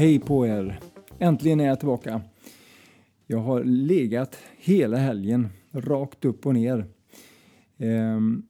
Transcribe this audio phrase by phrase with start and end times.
[0.00, 0.80] Hej på er!
[1.18, 2.22] Äntligen är jag tillbaka.
[3.26, 6.86] Jag har legat hela helgen rakt upp och ner.
[7.78, 8.46] Ehm,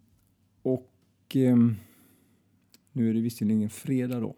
[0.62, 0.92] och
[1.34, 1.76] ehm,
[2.92, 4.34] nu är det visserligen fredag då.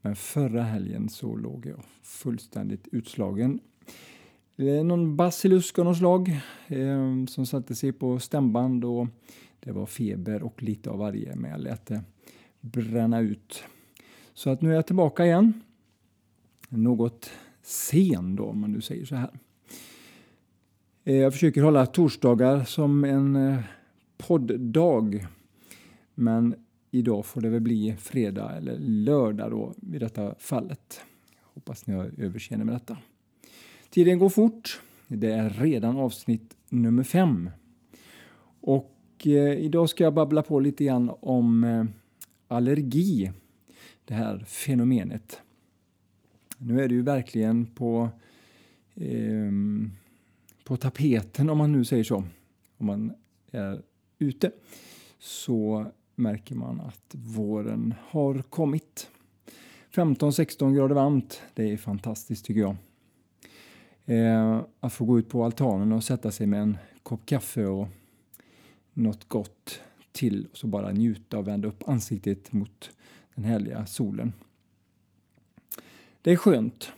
[0.00, 3.60] Men förra helgen så låg jag fullständigt utslagen.
[4.56, 9.06] Eh, någon basilusk av något slag ehm, som satte sig på stämband och
[9.60, 12.02] det var feber och lite av varje men jag lät det
[12.60, 13.64] bränna ut.
[14.34, 15.62] Så att nu är jag tillbaka igen.
[16.68, 17.30] Något
[17.62, 19.30] sen då om man nu säger så här.
[21.04, 23.60] Eh, jag försöker hålla torsdagar som en eh,
[24.18, 25.26] podddag.
[26.14, 26.54] Men
[26.90, 31.00] idag får det väl bli fredag eller lördag då i detta fallet.
[31.42, 32.98] Hoppas ni har överseende med detta.
[33.90, 34.80] Tiden går fort.
[35.06, 37.50] Det är redan avsnitt nummer fem.
[38.60, 41.84] Och eh, idag ska jag babbla på lite grann om eh,
[42.48, 43.32] allergi.
[44.04, 45.40] Det här fenomenet.
[46.58, 48.08] Nu är det ju verkligen på,
[48.94, 49.52] eh,
[50.64, 52.24] på tapeten om man nu säger så.
[52.76, 53.12] Om man
[53.50, 53.82] är
[54.18, 54.50] ute
[55.18, 59.10] så märker man att våren har kommit.
[59.90, 62.76] 15-16 grader varmt, det är fantastiskt tycker jag.
[64.04, 67.88] Eh, att få gå ut på altanen och sätta sig med en kopp kaffe och
[68.92, 69.80] något gott
[70.12, 72.90] till och så bara njuta och vända upp ansiktet mot
[73.34, 74.32] den härliga solen.
[76.28, 76.92] Det är skönt.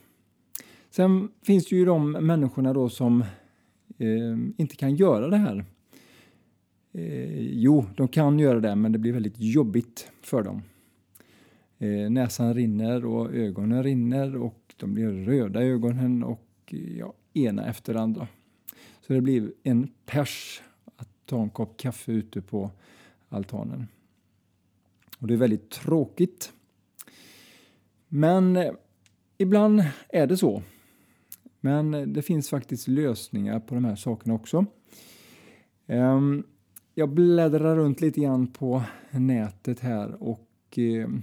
[0.91, 3.21] Sen finns det ju de människorna då som
[3.99, 5.65] eh, inte kan göra det här.
[6.93, 10.63] Eh, jo, de kan göra det, men det blir väldigt jobbigt för dem.
[11.79, 17.67] Eh, näsan rinner och ögonen rinner och de blir röda i ögonen och ja, ena
[17.67, 18.29] efter andra.
[19.01, 20.63] Så det blir en pers
[20.97, 22.71] att ta en kopp kaffe ute på
[23.29, 23.87] altanen.
[25.19, 26.53] Och det är väldigt tråkigt.
[28.09, 28.73] Men eh,
[29.41, 30.63] ibland är det så.
[31.61, 34.67] Men det finns faktiskt lösningar på de här sakerna också.
[35.87, 36.45] Ehm,
[36.95, 41.23] jag bläddrar runt lite grann på nätet här och ehm,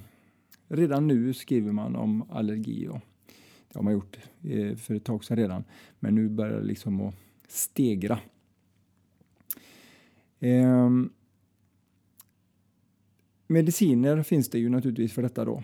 [0.68, 2.90] redan nu skriver man om allergi.
[3.68, 5.64] Det har man gjort eh, för ett tag sedan redan,
[6.00, 7.16] men nu börjar det liksom att
[7.48, 8.20] stegra.
[10.40, 11.10] Ehm,
[13.48, 15.64] mediciner finns det ju naturligtvis för detta då,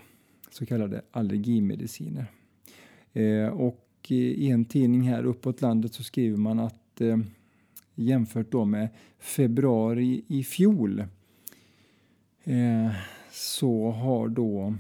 [0.50, 2.26] så kallade allergimediciner.
[3.14, 7.18] Eh, och eh, i en tidning här uppåt landet så skriver man att eh,
[7.96, 11.04] jämfört då med februari i fjol
[13.32, 14.76] så har då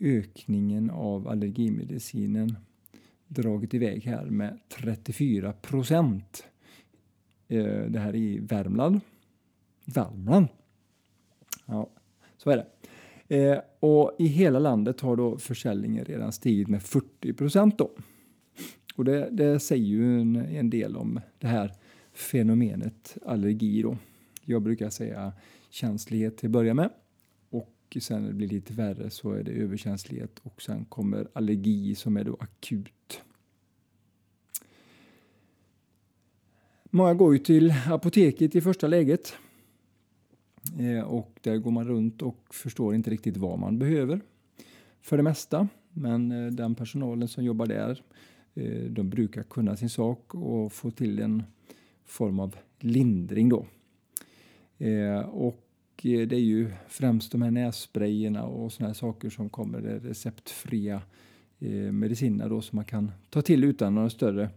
[0.00, 2.56] ökningen av allergimedicinen
[3.26, 6.44] dragit iväg här med 34 procent.
[7.88, 9.00] Det här är i Värmland.
[9.84, 10.48] Värmland?
[11.66, 11.90] Ja,
[12.36, 12.66] så är det.
[13.30, 17.90] Eh, och i hela landet har då försäljningen redan stigit med 40 procent då.
[18.94, 21.72] Och det, det, säger ju en, en, del om det här
[22.12, 23.96] fenomenet allergi då.
[24.44, 25.32] Jag brukar säga
[25.70, 26.90] känslighet till att börja med
[27.50, 31.94] och sen när det blir lite värre så är det överkänslighet och sen kommer allergi
[31.94, 33.22] som är då akut.
[36.84, 39.34] Många går ju till apoteket i första läget
[40.78, 44.20] Eh, och där går man runt och förstår inte riktigt vad man behöver
[45.00, 45.68] för det mesta.
[45.92, 48.02] Men eh, den personalen som jobbar där
[48.54, 51.42] eh, de brukar kunna sin sak och få till en
[52.04, 53.66] form av lindring då.
[55.26, 55.66] Och
[56.02, 61.02] det är ju främst de här nässprayerna och såna här saker som kommer, det receptfria
[61.92, 64.48] mediciner då som man kan ta till utan några större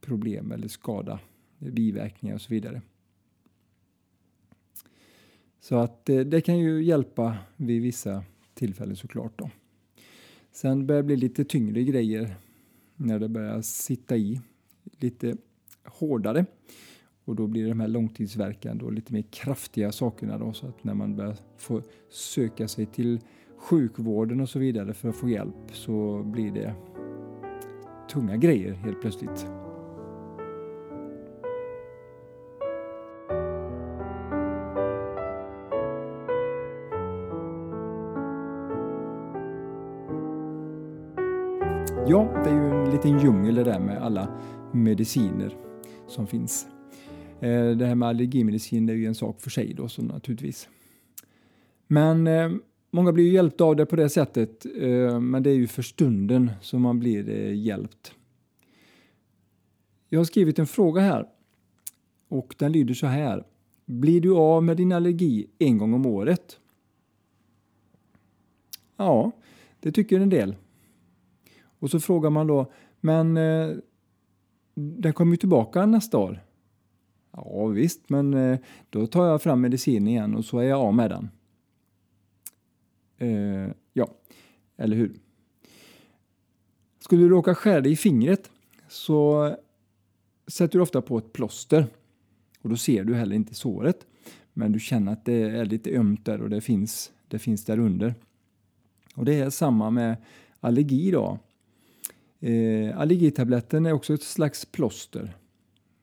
[0.00, 1.20] problem eller skada,
[1.58, 2.82] biverkningar och så vidare.
[5.62, 8.24] Så att eh, det kan ju hjälpa vid vissa
[8.54, 9.50] tillfällen såklart då.
[10.52, 12.34] Sen börjar det bli lite tyngre grejer
[12.96, 14.40] när det börjar sitta i
[14.98, 15.36] lite
[15.84, 16.46] hårdare.
[17.24, 20.94] Och då blir de här långtidsverkande och lite mer kraftiga sakerna då så att när
[20.94, 23.20] man börjar få söka sig till
[23.56, 26.74] sjukvården och så vidare för att få hjälp så blir det
[28.10, 29.61] tunga grejer helt plötsligt.
[43.02, 44.28] Liten djungel det där med alla
[44.72, 45.56] mediciner
[46.08, 46.66] som finns.
[47.40, 50.68] Eh, det här med allergimedicin är ju en sak för sig då, så naturligtvis.
[51.86, 52.50] Men eh,
[52.90, 55.82] många blir ju hjälpta av det på det sättet, eh, men det är ju för
[55.82, 58.14] stunden som man blir hjälpt.
[60.08, 61.26] Jag har skrivit en fråga här
[62.28, 63.44] och den lyder så här.
[63.86, 66.60] Blir du av med din allergi en gång om året?
[68.96, 69.32] Ja,
[69.80, 70.56] det tycker en del.
[71.82, 72.72] Och så frågar man då,
[73.04, 73.76] men eh,
[74.74, 76.40] den kommer ju tillbaka nästa år.
[77.32, 78.58] Ja visst, men eh,
[78.90, 81.30] då tar jag fram medicinen igen och så är jag av med den.
[83.18, 84.08] Eh, ja,
[84.76, 85.14] eller hur?
[87.00, 88.50] Skulle du råka skära dig i fingret
[88.88, 89.50] så
[90.46, 91.86] sätter du ofta på ett plåster
[92.62, 94.06] och då ser du heller inte såret.
[94.52, 97.78] Men du känner att det är lite ömt där och det finns, det finns där
[97.78, 98.14] under.
[99.14, 100.16] Och det är samma med
[100.60, 101.38] allergi då.
[102.42, 105.36] Eh, allergitabletten är också ett slags plåster.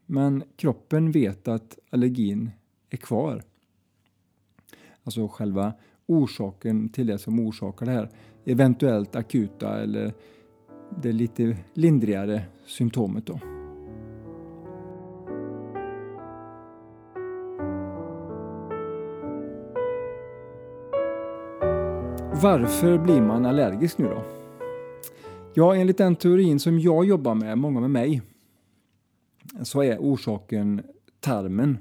[0.06, 2.52] Men kroppen vet att allergin
[2.90, 3.44] är kvar.
[5.04, 5.74] Alltså själva
[6.06, 8.10] orsaken till det som orsakar det här
[8.46, 10.14] eventuellt akuta eller
[11.02, 13.26] det lite lindrigare symptomet.
[13.26, 13.40] Då.
[22.42, 24.39] Varför blir man allergisk nu då?
[25.54, 28.22] Ja, enligt den teorin som jag jobbar med, många med mig,
[29.64, 30.82] så är orsaken
[31.20, 31.78] tarmen.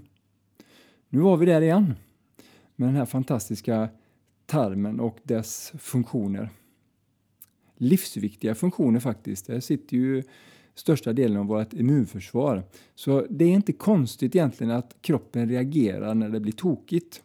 [1.08, 1.94] Nu var vi där igen
[2.76, 3.88] med den här fantastiska
[4.46, 6.50] tarmen och dess funktioner.
[7.76, 9.46] Livsviktiga funktioner faktiskt.
[9.46, 10.22] Där sitter ju
[10.74, 12.62] största delen av vårt immunförsvar.
[12.94, 17.22] Så det är inte konstigt egentligen att kroppen reagerar när det blir tokigt.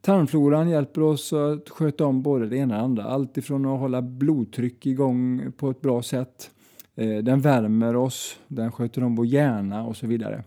[0.00, 3.04] Tarmfloran hjälper oss att sköta om både det ena och det andra.
[3.04, 6.50] Allt ifrån att hålla blodtryck igång på ett bra sätt.
[6.94, 10.44] Eh, den värmer oss, den sköter om vår hjärna och så vidare.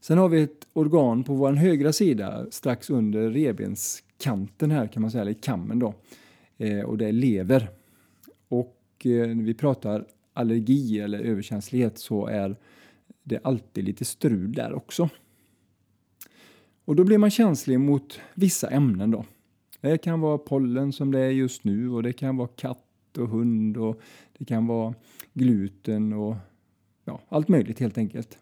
[0.00, 5.10] Sen har vi ett organ på vår högra sida strax under revbenskanten här kan man
[5.10, 5.94] säga, eller kammen då.
[6.58, 7.68] Eh, och det är lever.
[8.48, 12.56] Och eh, när vi pratar allergi eller överkänslighet så är
[13.22, 15.08] det alltid lite strul där också.
[16.84, 19.24] Och då blir man känslig mot vissa ämnen då.
[19.80, 23.28] Det kan vara pollen som det är just nu och det kan vara katt och
[23.28, 24.00] hund och
[24.38, 24.94] det kan vara
[25.32, 26.36] gluten och
[27.04, 28.38] ja, allt möjligt helt enkelt.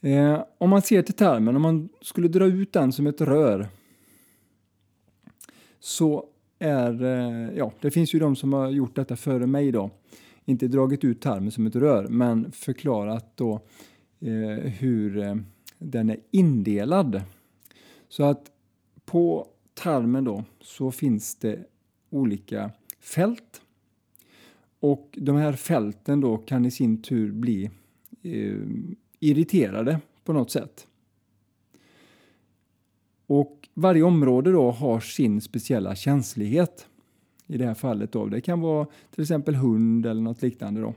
[0.00, 3.68] Eh, om man ser till tarmen, om man skulle dra ut den som ett rör
[5.80, 6.24] så
[6.58, 9.90] är, eh, ja, det finns ju de som har gjort detta före mig då.
[10.44, 13.60] Inte dragit ut tarmen som ett rör, men förklarat då
[14.20, 15.34] eh, hur eh,
[15.84, 17.22] den är indelad.
[18.08, 18.52] Så att
[19.04, 21.64] på tarmen då så finns det
[22.10, 22.70] olika
[23.00, 23.62] fält.
[24.80, 27.70] Och de här fälten då kan i sin tur bli
[28.22, 28.60] eh,
[29.20, 30.86] irriterade på något sätt.
[33.26, 36.88] Och varje område då har sin speciella känslighet.
[37.46, 38.26] I det här fallet då.
[38.26, 40.80] Det kan vara till exempel hund eller något liknande.
[40.80, 40.94] Då.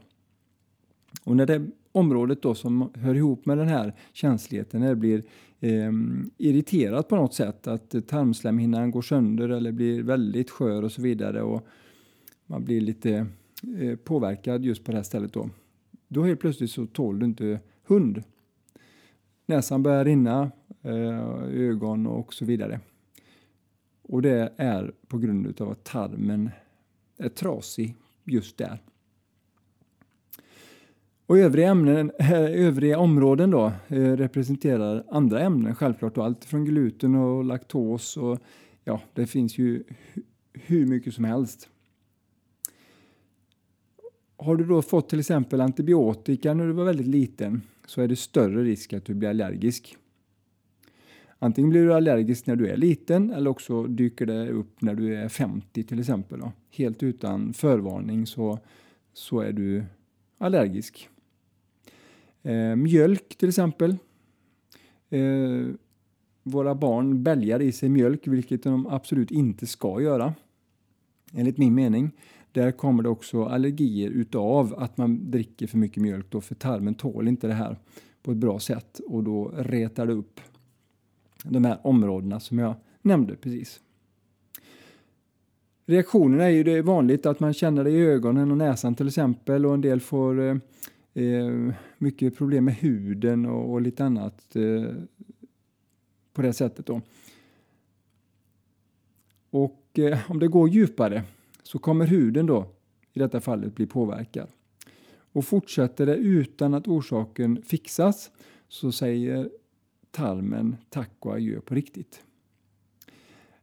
[1.24, 5.24] Och när det området då som hör ihop med den här känsligheten när det blir
[5.60, 5.92] eh,
[6.38, 11.42] irriterat på något sätt, att tarmslemhinnan går sönder eller blir väldigt skör och så vidare
[11.42, 11.68] och
[12.46, 13.28] man blir lite
[13.80, 15.50] eh, påverkad just på det här stället då.
[16.08, 18.24] Då helt plötsligt så tål du inte hund.
[19.46, 20.52] Näsan börjar rinna,
[20.82, 22.80] eh, ögon och så vidare.
[24.02, 26.50] Och det är på grund av att tarmen
[27.18, 28.80] är trasig just där.
[31.28, 36.16] Och övriga, ämnen, eh, övriga områden då, eh, representerar andra ämnen självklart.
[36.16, 38.40] Då, allt från gluten och laktos och
[38.84, 39.84] ja, det finns ju
[40.54, 41.70] hur mycket som helst.
[44.38, 48.16] Har du då fått till exempel antibiotika när du var väldigt liten så är det
[48.16, 49.98] större risk att du blir allergisk.
[51.40, 55.16] Antingen blir du allergisk när du är liten eller också dyker det upp när du
[55.16, 56.40] är 50 till exempel.
[56.40, 56.52] Då.
[56.72, 58.60] Helt utan förvarning så,
[59.14, 59.84] så är du
[60.38, 61.10] allergisk.
[62.46, 63.98] Eh, mjölk till exempel.
[65.10, 65.68] Eh,
[66.44, 70.34] våra barn bälgar i sig mjölk, vilket de absolut inte ska göra.
[71.34, 72.12] Enligt min mening.
[72.52, 76.96] Där kommer det också allergier utav att man dricker för mycket mjölk då, för tarmen
[76.96, 77.78] tål inte det här
[78.24, 80.40] på ett bra sätt och då retar det upp
[81.44, 83.82] de här områdena som jag nämnde precis.
[85.86, 89.66] Reaktionerna är ju det vanligt att man känner det i ögonen och näsan till exempel
[89.66, 90.56] och en del får eh,
[91.16, 94.94] eh, mycket problem med huden och, och lite annat eh,
[96.34, 96.86] på det sättet.
[96.86, 97.02] Då.
[99.50, 101.24] Och eh, om det går djupare
[101.64, 102.68] så kommer huden då
[103.14, 104.48] i detta fallet bli påverkad.
[105.32, 108.32] Och fortsätter det utan att orsaken fixas
[108.68, 109.50] så säger
[110.12, 112.22] tarmen tack och adjö på riktigt.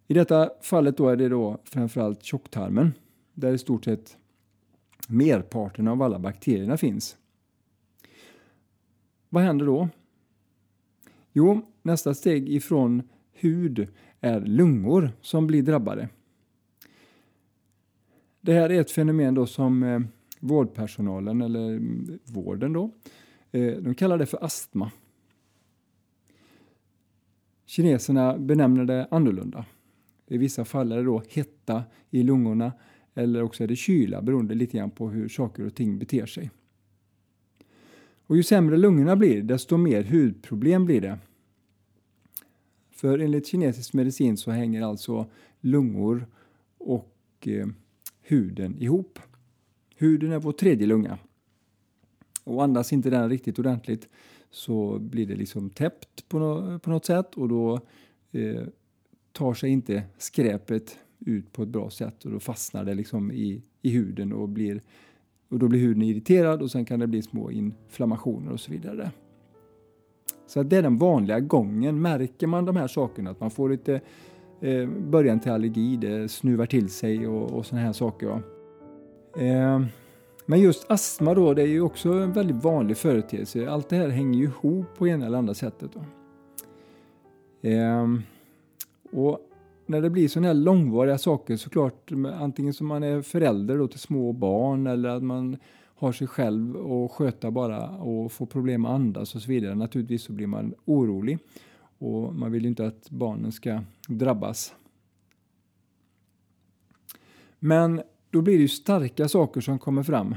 [0.07, 2.93] I detta fallet då är det då framförallt tjocktarmen
[3.35, 4.17] där i stort sett
[5.09, 7.17] merparten av alla bakterierna finns.
[9.33, 9.89] Vad händer då?
[11.33, 13.89] Jo, nästa steg ifrån hud
[14.21, 16.09] är lungor som blir drabbade.
[18.41, 20.01] Det här är ett fenomen då som eh,
[20.41, 22.91] vårdpersonalen, eller mm, vården då,
[23.53, 24.91] eh, de kallar det för astma.
[27.67, 29.65] Kineserna benämner det annorlunda.
[30.27, 32.73] I vissa fall är det då hetta i lungorna
[33.15, 36.51] eller också är det kyla beroende lite grann på hur saker och ting beter sig.
[38.33, 41.19] Och ju sämre lungorna blir, desto mer hudproblem blir det.
[42.91, 45.27] För enligt kinesisk medicin så hänger alltså
[45.61, 46.27] lungor
[46.79, 47.67] och eh,
[48.23, 49.19] huden ihop.
[49.97, 51.19] Huden är vår tredje lunga.
[52.45, 54.09] Och andas inte den riktigt ordentligt
[54.51, 57.81] så blir det liksom täppt på, no på något sätt och då
[58.33, 58.63] eh,
[59.33, 63.63] tar sig inte skräpet ut på ett bra sätt och då fastnar det liksom i,
[63.83, 64.83] i huden och, blir,
[65.53, 69.11] och då blir huden irriterad och sen kan det bli små inflammationer och så vidare.
[70.47, 72.03] Så det är den vanliga gången.
[72.03, 74.01] Märker man de här sakerna, att man får lite
[74.61, 78.27] eh, början till allergi, det snuvar till sig och, och såna här saker.
[78.27, 78.41] Ja.
[79.43, 79.83] Eh,
[80.47, 83.71] men just astma då, det är ju också en väldigt vanlig företeelse.
[83.71, 85.91] Allt det här hänger ju ihop på ena eller andra sättet.
[85.93, 86.01] Då.
[87.69, 88.09] Eh,
[89.13, 89.41] och
[89.93, 93.99] när det blir sådana här långvariga saker såklart, antingen som man är förälder då till
[93.99, 95.57] små barn eller att man
[95.95, 99.75] har sig själv och sköta bara och får problem att andas och så vidare.
[99.75, 101.39] Naturligtvis så blir man orolig
[101.99, 104.75] och man vill ju inte att barnen ska drabbas.
[107.59, 110.35] Men då blir det ju starka saker som kommer fram.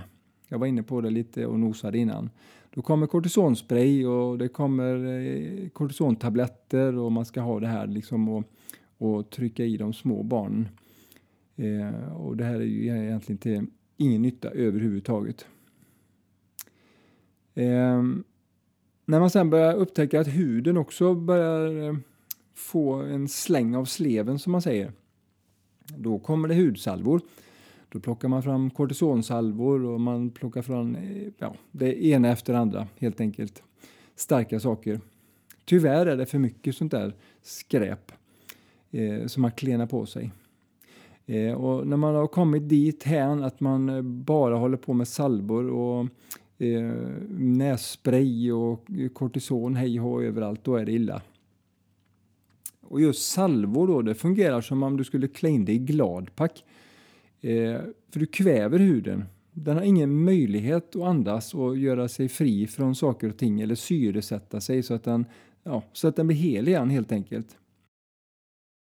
[0.47, 2.29] Jag var inne på det lite och nosade innan.
[2.73, 8.29] Då kommer kortisonspray och det kommer eh, kortisontabletter och man ska ha det här liksom
[8.29, 8.43] och,
[8.97, 10.69] och trycka i de små barnen.
[11.55, 13.65] Eh, och det här är ju egentligen till
[13.97, 15.45] ingen nytta överhuvudtaget.
[17.53, 18.03] Eh,
[19.05, 21.95] när man sen börjar upptäcka att huden också börjar eh,
[22.53, 24.91] få en släng av sleven som man säger,
[25.97, 27.21] då kommer det hudsalvor.
[27.89, 32.59] Då plockar man fram kortisonsalvor och man plockar fram eh, ja, det ena efter det
[32.59, 33.63] andra helt enkelt.
[34.15, 35.01] Starka saker.
[35.65, 38.11] Tyvärr är det för mycket sånt där skräp
[38.91, 40.31] eh, som man klenar på sig.
[41.25, 45.07] Eh, och när man har kommit dit hän att man eh, bara håller på med
[45.07, 46.07] salvor och
[46.57, 46.91] eh,
[47.37, 51.21] nässpray och eh, kortison hej och överallt, då är det illa.
[52.81, 56.63] Och just salvor då, det fungerar som om du skulle klä in dig i gladpack.
[57.41, 57.79] Eh,
[58.11, 59.25] för du kväver huden.
[59.51, 63.75] Den har ingen möjlighet att andas och göra sig fri från saker och ting eller
[63.75, 65.25] syresätta sig så att den,
[65.63, 67.57] ja, så att den blir hel igen helt enkelt.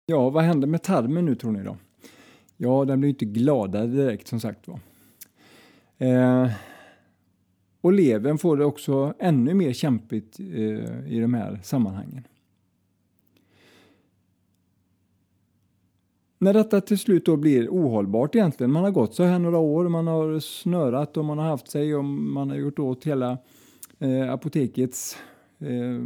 [0.09, 1.77] Ja, vad händer med tarmen nu tror ni då?
[2.57, 4.79] Ja, den blir inte gladare direkt som sagt var.
[5.97, 6.51] Eh,
[7.81, 12.27] och levern får det också ännu mer kämpigt eh, i de här sammanhangen.
[16.37, 19.89] När detta till slut då blir ohållbart egentligen, man har gått så här några år,
[19.89, 23.37] man har snörat och man har haft sig och man har gjort åt hela
[23.99, 25.17] eh, apotekets
[25.59, 25.99] eh,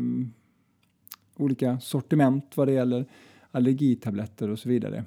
[1.38, 3.06] olika sortiment vad det gäller
[3.52, 5.06] allergitabletter och så vidare.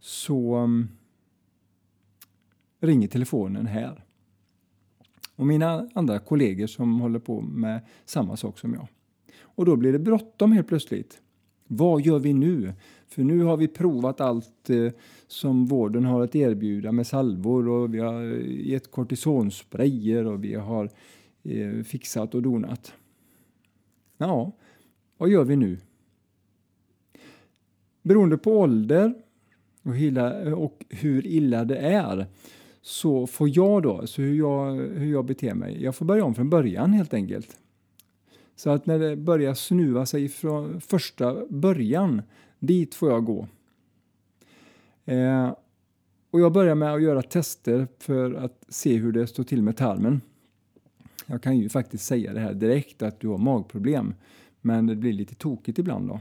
[0.00, 0.88] Så um,
[2.80, 4.04] ringer telefonen här
[5.36, 8.88] och mina andra kollegor som håller på med samma sak som jag.
[9.40, 11.22] Och då blir det bråttom helt plötsligt.
[11.66, 12.72] Vad gör vi nu?
[13.06, 14.92] För nu har vi provat allt eh,
[15.26, 20.54] som vården har att erbjuda med salvor och vi har eh, gett kortisonsprayer och vi
[20.54, 20.90] har
[21.42, 22.94] eh, fixat och donat.
[24.18, 24.52] Ja,
[25.16, 25.78] vad gör vi nu?
[28.02, 29.14] Beroende på ålder
[29.82, 32.26] och, illa, och hur illa det är
[32.82, 36.34] så får jag då, så hur jag, hur jag beter mig, jag får börja om
[36.34, 37.56] från början helt enkelt.
[38.56, 42.22] Så att när det börjar snuva sig från första början,
[42.58, 43.48] dit får jag gå.
[45.04, 45.54] Eh,
[46.30, 49.76] och jag börjar med att göra tester för att se hur det står till med
[49.76, 50.20] tarmen.
[51.26, 54.14] Jag kan ju faktiskt säga det här direkt att du har magproblem,
[54.60, 56.20] men det blir lite tokigt ibland då.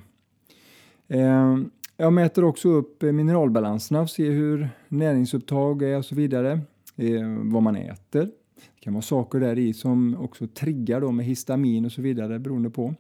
[1.10, 6.60] Ehm, jag mäter också upp eh, mineralbalanserna och ser hur näringsupptag är och så vidare.
[6.96, 8.26] Ehm, vad man äter.
[8.56, 12.40] Det kan vara saker där i som också triggar då med histamin och så vidare
[12.40, 12.96] beroende på.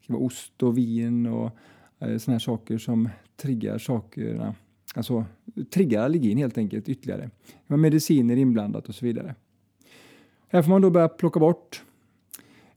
[0.00, 1.50] Det kan vara ost och vin och
[1.98, 4.54] sådana såna här saker som triggar sakerna.
[4.94, 5.24] Alltså
[5.70, 7.20] triggar allergin helt enkelt ytterligare.
[7.20, 9.34] Det kan vara mediciner inblandat och så vidare.
[10.48, 11.82] Här får man då börja plocka bort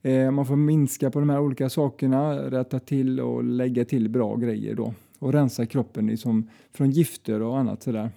[0.01, 4.35] Eh, man får minska på de här olika sakerna, rätta till och lägga till bra
[4.35, 8.11] grejer då och rensa kroppen liksom från gifter och annat sådär.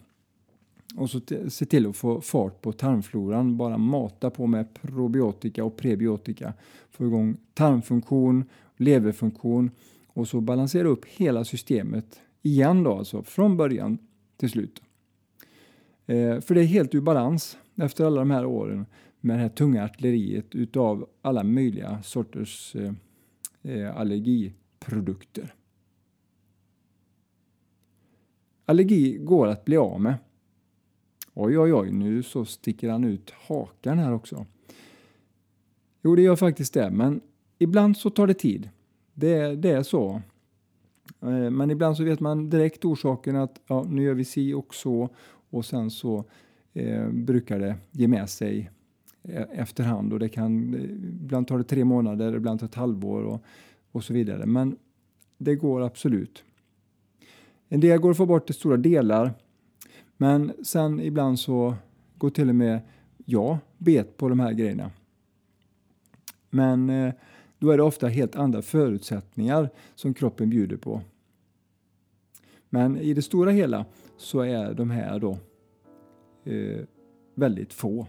[0.97, 5.77] Och så se till att få fart på tarmfloran, bara mata på med probiotika och
[5.77, 6.53] prebiotika.
[6.91, 8.45] Få igång tarmfunktion,
[8.77, 9.71] leverfunktion
[10.07, 13.99] och så balansera upp hela systemet igen då, alltså från början
[14.37, 14.83] till slut.
[16.07, 18.87] Eh, för det är helt ur balans efter alla de här åren
[19.21, 22.93] med det här tunga artilleriet utav alla möjliga sorters eh,
[23.62, 25.55] eh, allergiprodukter.
[28.65, 30.15] Allergi går att bli av med.
[31.35, 34.47] Oj, oj, oj, nu så sticker han ut hakan här också.
[36.03, 37.21] Jo, det gör faktiskt det, men
[37.59, 38.69] ibland så tar det tid.
[39.15, 40.23] Det, det är så.
[41.21, 44.75] Eh, men ibland så vet man direkt orsaken att ja, nu gör vi si och
[44.75, 45.09] så
[45.50, 46.25] och sen så
[46.73, 48.71] eh, brukar det ge med sig
[49.23, 50.81] Eh, efterhand och det kan, eh,
[51.25, 53.43] ibland tar det tre månader, ibland tar det ett halvår och,
[53.93, 54.47] och så vidare.
[54.47, 54.77] Men
[55.39, 56.45] det går absolut.
[57.69, 59.33] En del går att få bort i stora delar
[60.17, 61.75] men sen ibland så
[62.19, 62.81] går till och med
[63.25, 64.91] jag bet på de här grejerna.
[66.50, 67.15] Men eh,
[67.59, 71.00] då är det ofta helt andra förutsättningar som kroppen bjuder på.
[72.69, 73.85] Men i det stora hela
[74.17, 75.39] så är de här då
[76.45, 76.81] eh,
[77.35, 78.07] väldigt få.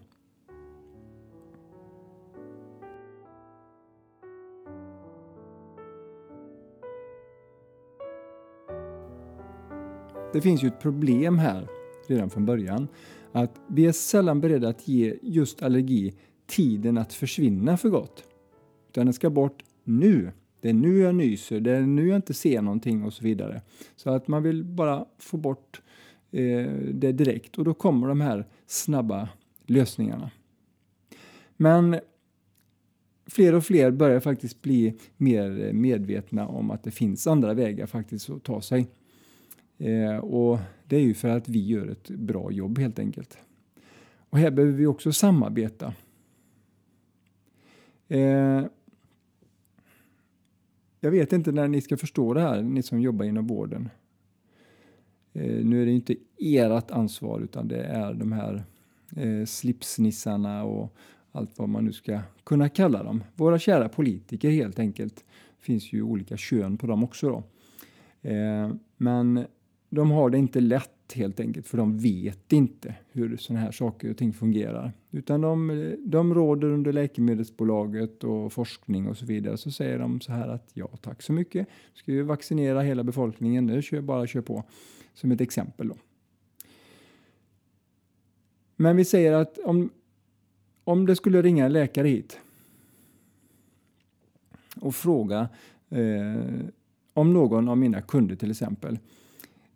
[10.33, 11.67] Det finns ju ett problem här
[12.07, 12.87] redan från början.
[13.31, 16.13] Att vi är sällan beredda att ge just allergi
[16.47, 18.23] tiden att försvinna för gott.
[18.89, 20.31] Utan den ska bort nu.
[20.61, 23.61] Det är nu jag nyser, det är nu jag inte ser någonting och så vidare.
[23.95, 25.81] Så att man vill bara få bort
[26.31, 29.29] eh, det direkt och då kommer de här snabba
[29.65, 30.31] lösningarna.
[31.57, 31.99] Men
[33.27, 38.29] fler och fler börjar faktiskt bli mer medvetna om att det finns andra vägar faktiskt
[38.29, 38.87] att ta sig.
[39.81, 43.37] Eh, och det är ju för att vi gör ett bra jobb helt enkelt.
[44.29, 45.93] Och här behöver vi också samarbeta.
[48.07, 48.65] Eh,
[50.99, 53.89] jag vet inte när ni ska förstå det här, ni som jobbar inom vården.
[55.33, 58.63] Eh, nu är det inte ert ansvar utan det är de här
[59.15, 60.95] eh, slipsnissarna och
[61.31, 63.23] allt vad man nu ska kunna kalla dem.
[63.35, 65.15] Våra kära politiker helt enkelt.
[65.15, 67.29] Det finns ju olika kön på dem också.
[67.29, 67.43] Då.
[68.29, 69.45] Eh, men
[69.93, 74.09] de har det inte lätt helt enkelt för de vet inte hur sådana här saker
[74.09, 74.93] och ting fungerar.
[75.11, 79.57] Utan de, de råder under läkemedelsbolaget och forskning och så vidare.
[79.57, 83.65] Så säger de så här att ja tack så mycket, ska vi vaccinera hela befolkningen,
[83.65, 84.63] nu kör bara kör på.
[85.13, 85.95] Som ett exempel då.
[88.75, 89.89] Men vi säger att om,
[90.83, 92.39] om det skulle ringa en läkare hit
[94.81, 95.49] och fråga
[95.89, 96.65] eh,
[97.13, 98.99] om någon av mina kunder till exempel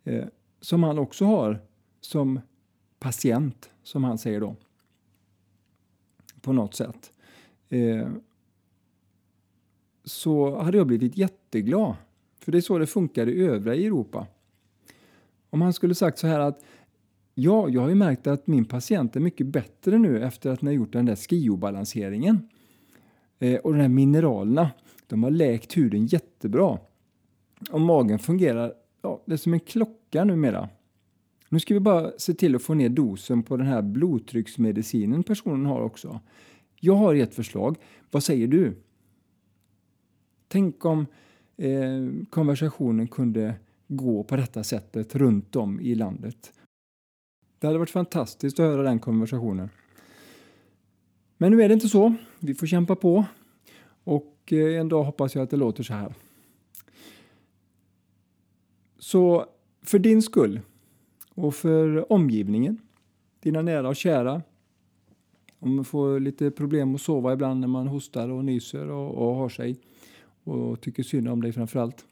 [0.06, 0.24] eh,
[0.60, 1.60] som han också har
[2.00, 2.40] som
[2.98, 4.56] patient, som han säger då.
[6.40, 7.12] På något sätt.
[7.68, 8.08] Eh,
[10.04, 11.94] så hade jag blivit jätteglad.
[12.38, 14.26] För det är så det funkar i övriga Europa.
[15.50, 16.64] Om han skulle sagt så här att
[17.34, 20.70] ja, jag har ju märkt att min patient är mycket bättre nu efter att ni
[20.70, 22.48] har gjort den där skiobalanseringen.
[23.38, 24.70] Eh, och de här mineralerna,
[25.06, 26.78] de har läkt huden jättebra.
[27.70, 28.72] Och magen fungerar
[29.06, 30.68] ja, det är som en klocka numera.
[31.48, 35.66] Nu ska vi bara se till att få ner dosen på den här blodtrycksmedicinen personen
[35.66, 36.20] har också.
[36.80, 37.76] Jag har ett förslag.
[38.10, 38.82] Vad säger du?
[40.48, 41.06] Tänk om
[41.56, 43.54] eh, konversationen kunde
[43.88, 46.52] gå på detta sättet runt om i landet.
[47.58, 49.68] Det hade varit fantastiskt att höra den konversationen.
[51.36, 52.14] Men nu är det inte så.
[52.38, 53.24] Vi får kämpa på.
[54.04, 56.14] Och eh, en dag hoppas jag att det låter så här.
[58.98, 59.46] Så
[59.82, 60.60] för din skull
[61.34, 62.78] och för omgivningen,
[63.40, 64.42] dina nära och kära,
[65.58, 69.34] om man får lite problem att sova ibland när man hostar och nyser och, och
[69.34, 69.76] har sig
[70.44, 72.04] och tycker synd om dig framför allt.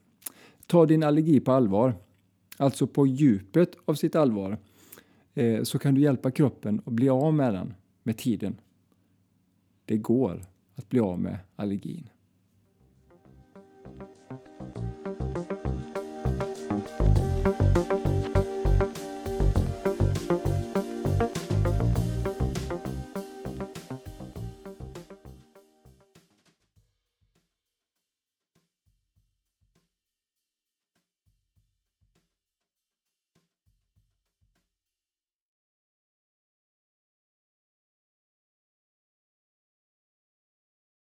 [0.66, 1.94] Ta din allergi på allvar,
[2.56, 4.58] alltså på djupet av sitt allvar,
[5.34, 8.60] eh, så kan du hjälpa kroppen att bli av med den med tiden.
[9.84, 12.08] Det går att bli av med allergin.